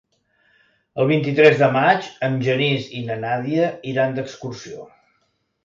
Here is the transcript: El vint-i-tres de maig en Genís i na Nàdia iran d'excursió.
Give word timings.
El 1.03 1.07
vint-i-tres 1.11 1.59
de 1.59 1.69
maig 1.75 2.09
en 2.29 2.39
Genís 2.49 2.89
i 3.03 3.03
na 3.11 3.21
Nàdia 3.27 3.71
iran 3.95 4.19
d'excursió. 4.19 4.91